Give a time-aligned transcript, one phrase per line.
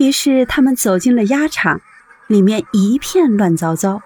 [0.00, 1.82] 于是他们走进了鸭场，
[2.26, 4.00] 里面一片乱糟糟。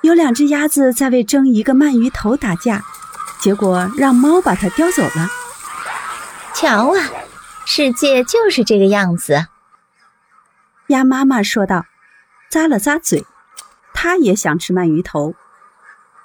[0.00, 2.82] 有两只鸭子在为争一个鳗鱼头打架，
[3.38, 5.28] 结果让猫把它叼走了。
[6.52, 7.10] 瞧啊，
[7.64, 9.46] 世界就是这个样子。
[10.88, 11.86] 鸭妈妈说道，
[12.50, 13.24] 咂了咂嘴，
[13.94, 15.36] 它也想吃鳗鱼头。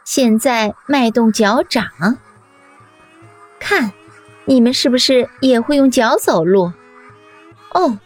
[0.03, 1.85] 现在迈动脚掌，
[3.59, 3.91] 看，
[4.45, 6.73] 你们是不是也会用脚走路？
[7.69, 7.99] 哦，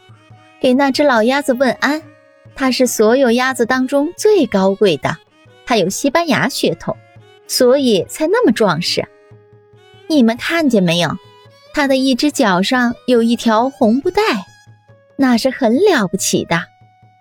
[0.61, 2.01] 给那只老鸭子问安，
[2.55, 5.15] 它是所有鸭子当中最高贵的。
[5.65, 6.97] 它有西班牙血统，
[7.47, 9.07] 所以才那么壮实。
[10.07, 11.15] 你们看见没有？
[11.73, 14.21] 它的一只脚上有一条红布带，
[15.15, 16.63] 那是很了不起的，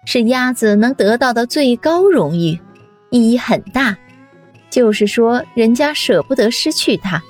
[0.07, 2.59] 是鸭子能得到的最高荣誉，
[3.11, 3.97] 意义很大。
[4.71, 7.23] 就是说，人家舍不得失去它，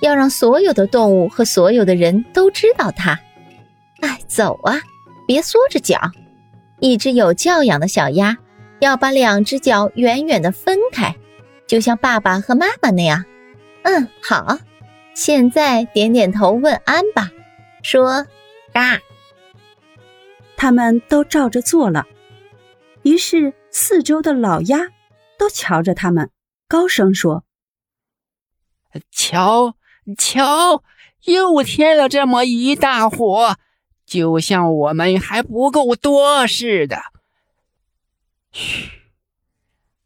[0.00, 3.18] 要让所有的动物和所有的人都知道它。
[4.00, 4.80] 哎，走啊，
[5.26, 6.00] 别缩着脚。
[6.80, 8.38] 一只有教养的小鸭。
[8.80, 11.16] 要把两只脚远远的分开，
[11.66, 13.24] 就像爸爸和妈妈那样。
[13.84, 14.58] 嗯，好，
[15.14, 17.30] 现在点点头问安吧，
[17.82, 18.26] 说
[18.74, 19.00] 嘎。
[20.58, 22.04] 他们都照着做了。
[23.02, 24.88] 于是四周的老鸭
[25.38, 26.30] 都瞧着他们，
[26.68, 27.44] 高声说
[29.10, 29.74] ：“瞧，
[30.18, 30.82] 瞧，
[31.24, 33.56] 又添了这么一大伙，
[34.06, 36.96] 就像我们还不够多似的。”
[38.52, 38.90] 嘘，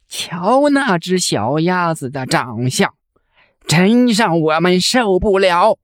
[0.08, 2.96] 瞧那只小鸭子的长相，
[3.66, 5.78] 真让我们受不了。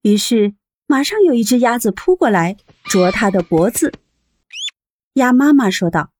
[0.00, 0.54] 于是，
[0.86, 3.92] 马上有一只鸭子扑过来啄它的脖子。
[5.14, 6.10] 鸭妈妈说道：“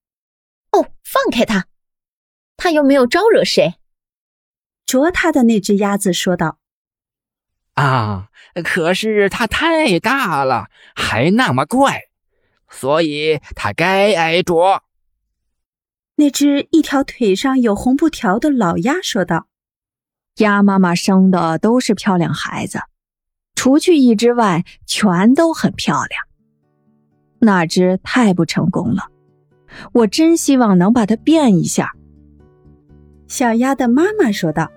[0.72, 1.66] 哦，放开它！
[2.56, 3.74] 它又没有招惹谁。”
[4.86, 6.58] 啄它的那只鸭子说道
[7.74, 8.28] ：“啊，
[8.64, 12.02] 可是它太大了，还那么怪。”
[12.70, 14.82] 所以它该挨啄。
[16.16, 19.46] 那只一条腿上有红布条的老鸭说道
[20.38, 22.80] ：“鸭妈妈生的都是漂亮孩子，
[23.54, 26.22] 除去一只外，全都很漂亮。
[27.38, 29.08] 那只太不成功了，
[29.92, 31.92] 我真希望能把它变一下。”
[33.28, 34.70] 小鸭的妈妈说道：“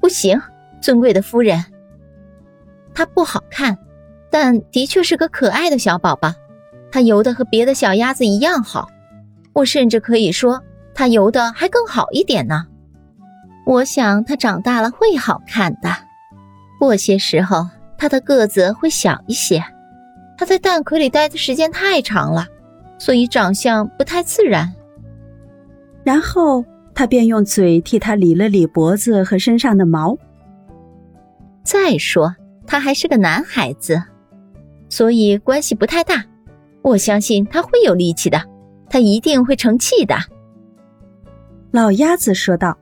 [0.00, 0.40] 不行，
[0.80, 1.64] 尊贵的夫人，
[2.96, 3.76] 它不好看，
[4.30, 6.32] 但的确是个可爱的小宝宝。”
[6.90, 8.88] 它游的和别的小鸭子一样好，
[9.52, 10.62] 我甚至可以说
[10.94, 12.66] 它游的还更好一点呢。
[13.66, 15.90] 我想它长大了会好看的，
[16.80, 17.68] 过些时候
[17.98, 19.62] 它的个子会小一些。
[20.38, 22.46] 它在蛋壳里待的时间太长了，
[22.98, 24.72] 所以长相不太自然。
[26.02, 26.64] 然后
[26.94, 30.16] 他便用嘴替它理了理脖子和身上的毛。
[31.62, 32.34] 再说
[32.66, 34.02] 他还是个男孩子，
[34.88, 36.24] 所以关系不太大。
[36.82, 38.42] 我相信他会有力气的，
[38.88, 40.16] 他一定会成器的。”
[41.72, 42.76] 老鸭子说道。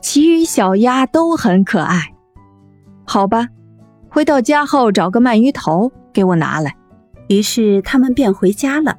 [0.00, 2.14] 其余小鸭都很可爱，
[3.04, 3.48] 好吧，
[4.08, 6.74] 回到家后找个鳗鱼头给我拿来。
[7.28, 8.96] 于是他们便回家了。